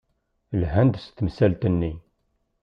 Lhan-d 0.59 0.95
s 1.03 1.05
temsalt-nni. 1.17 1.93